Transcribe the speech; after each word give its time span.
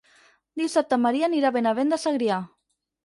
Dissabte 0.61 0.97
en 0.99 1.03
Maria 1.03 1.27
anirà 1.29 1.51
a 1.53 1.57
Benavent 1.59 1.93
de 1.95 2.01
Segrià. 2.05 2.39